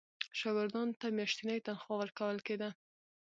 [0.39, 2.69] شاګردانو ته میاشتنی تنخوا ورکول کېدله.